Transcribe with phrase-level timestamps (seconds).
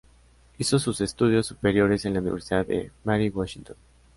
[0.57, 3.75] Hizo sus estudios superiores en la Universidad de Mary Washington.